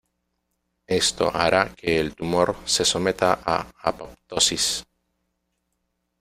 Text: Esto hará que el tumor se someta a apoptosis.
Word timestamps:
Esto 0.87 1.29
hará 1.31 1.75
que 1.75 1.99
el 1.99 2.15
tumor 2.15 2.55
se 2.65 2.83
someta 2.91 3.37
a 3.45 3.67
apoptosis. 3.85 4.81